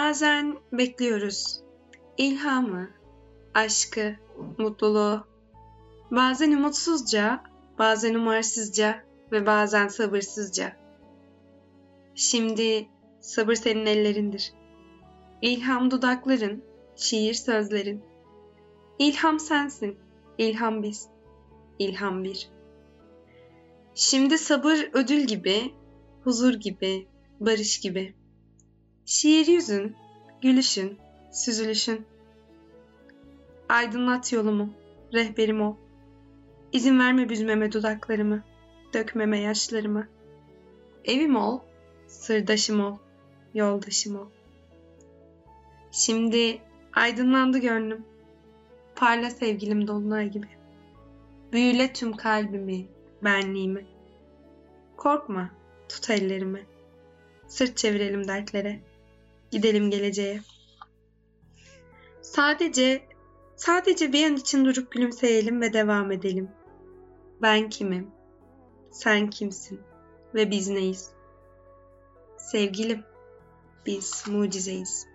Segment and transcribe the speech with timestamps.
[0.00, 1.60] Bazen bekliyoruz
[2.18, 2.90] ilhamı,
[3.54, 4.14] aşkı,
[4.58, 5.26] mutluluğu.
[6.10, 7.44] Bazen umutsuzca,
[7.78, 10.76] bazen umarsızca ve bazen sabırsızca.
[12.14, 12.88] Şimdi
[13.20, 14.52] sabır senin ellerindir.
[15.42, 16.64] İlham dudakların,
[16.96, 18.02] şiir sözlerin.
[18.98, 19.98] İlham sensin,
[20.38, 21.08] ilham biz,
[21.78, 22.48] ilham bir.
[23.94, 25.74] Şimdi sabır ödül gibi,
[26.24, 27.06] huzur gibi,
[27.40, 28.19] barış gibi.
[29.10, 29.96] Şiir yüzün,
[30.42, 30.98] gülüşün,
[31.32, 32.06] süzülüşün.
[33.68, 34.70] Aydınlat yolumu,
[35.14, 35.74] rehberim ol.
[36.72, 38.42] İzin verme büzmeme dudaklarımı,
[38.94, 40.08] dökmeme yaşlarımı.
[41.04, 41.60] Evim ol,
[42.06, 42.96] sırdaşım ol,
[43.54, 44.26] yoldaşım ol.
[45.92, 46.60] Şimdi
[46.92, 48.04] aydınlandı gönlüm,
[48.94, 50.48] parla sevgilim dolunay gibi.
[51.52, 52.86] Büyüle tüm kalbimi,
[53.24, 53.86] benliğimi.
[54.96, 55.50] Korkma,
[55.88, 56.66] tut ellerimi.
[57.46, 58.89] Sırt çevirelim dertlere.
[59.50, 60.40] Gidelim geleceğe.
[62.22, 63.02] Sadece,
[63.56, 66.50] sadece bir an için durup gülümseyelim ve devam edelim.
[67.42, 68.10] Ben kimim?
[68.90, 69.80] Sen kimsin?
[70.34, 71.10] Ve biz neyiz?
[72.38, 73.04] Sevgilim,
[73.86, 75.06] biz mucizeyiz.